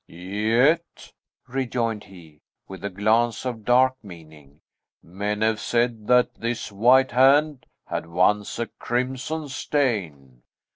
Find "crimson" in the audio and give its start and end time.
8.65-9.47